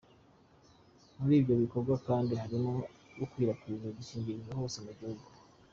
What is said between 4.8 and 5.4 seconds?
mu gihugu.